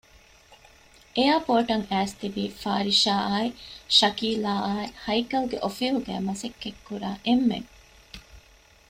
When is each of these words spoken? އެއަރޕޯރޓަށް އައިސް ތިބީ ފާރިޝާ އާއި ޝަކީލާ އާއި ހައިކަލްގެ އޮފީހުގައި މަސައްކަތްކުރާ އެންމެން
އެއަރޕޯރޓަށް 1.15 1.85
އައިސް 1.89 2.15
ތިބީ 2.19 2.43
ފާރިޝާ 2.61 3.13
އާއި 3.27 3.49
ޝަކީލާ 3.99 4.51
އާއި 4.65 4.87
ހައިކަލްގެ 5.03 5.57
އޮފީހުގައި 5.63 6.23
މަސައްކަތްކުރާ 6.27 7.09
އެންމެން 7.25 7.69